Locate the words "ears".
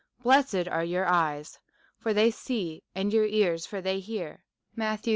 3.27-3.67